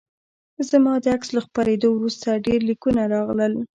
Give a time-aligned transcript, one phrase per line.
[0.69, 3.53] زما د عکس له خپریدو وروسته ډیر لیکونه راغلل